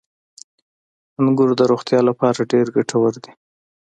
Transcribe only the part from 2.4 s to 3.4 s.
ډېر ګټور دي.